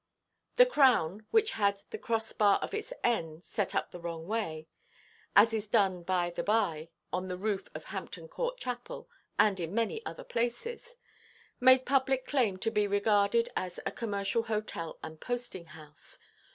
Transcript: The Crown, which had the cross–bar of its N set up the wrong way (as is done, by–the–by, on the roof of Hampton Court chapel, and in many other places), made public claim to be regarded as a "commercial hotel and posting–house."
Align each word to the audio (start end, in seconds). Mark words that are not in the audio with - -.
The 0.55 0.65
Crown, 0.65 1.27
which 1.29 1.51
had 1.51 1.83
the 1.91 1.99
cross–bar 1.99 2.57
of 2.63 2.73
its 2.73 2.91
N 3.03 3.43
set 3.45 3.75
up 3.75 3.91
the 3.91 3.99
wrong 3.99 4.25
way 4.25 4.67
(as 5.35 5.53
is 5.53 5.67
done, 5.67 6.01
by–the–by, 6.01 6.89
on 7.13 7.27
the 7.27 7.37
roof 7.37 7.67
of 7.75 7.83
Hampton 7.83 8.27
Court 8.27 8.57
chapel, 8.57 9.07
and 9.37 9.59
in 9.59 9.75
many 9.75 10.03
other 10.03 10.23
places), 10.23 10.95
made 11.59 11.85
public 11.85 12.25
claim 12.25 12.57
to 12.61 12.71
be 12.71 12.87
regarded 12.87 13.49
as 13.55 13.79
a 13.85 13.91
"commercial 13.91 14.41
hotel 14.41 14.97
and 15.03 15.21
posting–house." 15.21 16.17